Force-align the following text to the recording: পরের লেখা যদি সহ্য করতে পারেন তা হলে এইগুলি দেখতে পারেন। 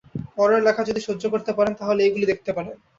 পরের 0.37 0.61
লেখা 0.63 0.83
যদি 0.89 1.01
সহ্য 1.07 1.23
করতে 1.33 1.51
পারেন 1.57 1.73
তা 1.75 1.83
হলে 1.85 2.01
এইগুলি 2.03 2.25
দেখতে 2.31 2.51
পারেন। 2.53 2.75